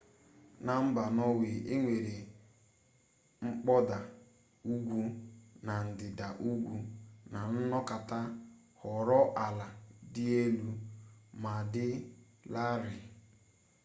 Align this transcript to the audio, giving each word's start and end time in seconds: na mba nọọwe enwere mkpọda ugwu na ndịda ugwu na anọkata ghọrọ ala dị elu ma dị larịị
na 0.65 0.73
mba 0.85 1.03
nọọwe 1.17 1.47
enwere 1.73 2.15
mkpọda 3.45 3.97
ugwu 4.73 4.99
na 5.65 5.73
ndịda 5.87 6.27
ugwu 6.49 6.75
na 7.31 7.39
anọkata 7.49 8.19
ghọrọ 8.79 9.19
ala 9.45 9.67
dị 10.13 10.23
elu 10.43 10.69
ma 11.43 11.53
dị 11.73 11.87
larịị 12.53 12.99